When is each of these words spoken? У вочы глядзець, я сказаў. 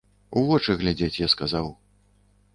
У 0.39 0.41
вочы 0.47 0.75
глядзець, 0.81 1.21
я 1.25 1.31
сказаў. 1.35 1.71